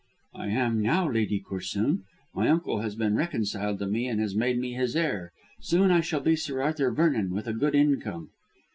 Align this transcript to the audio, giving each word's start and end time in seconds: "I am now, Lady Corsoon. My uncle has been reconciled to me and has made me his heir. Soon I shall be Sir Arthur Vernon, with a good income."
"I 0.33 0.47
am 0.47 0.81
now, 0.81 1.07
Lady 1.11 1.39
Corsoon. 1.39 2.05
My 2.33 2.47
uncle 2.49 2.79
has 2.79 2.95
been 2.95 3.13
reconciled 3.15 3.77
to 3.77 3.85
me 3.85 4.07
and 4.07 4.19
has 4.19 4.33
made 4.33 4.57
me 4.57 4.71
his 4.73 4.95
heir. 4.95 5.31
Soon 5.59 5.91
I 5.91 6.01
shall 6.01 6.21
be 6.21 6.35
Sir 6.35 6.59
Arthur 6.59 6.89
Vernon, 6.89 7.29
with 7.29 7.45
a 7.45 7.53
good 7.53 7.75
income." 7.75 8.31